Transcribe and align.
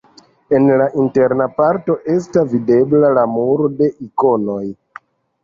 En 0.59 0.63
la 0.81 0.87
interna 1.03 1.47
parto 1.57 1.97
esta 2.15 2.43
videbla 2.55 3.13
la 3.19 3.27
muro 3.35 3.69
de 3.83 3.93
ikonoj. 4.09 4.65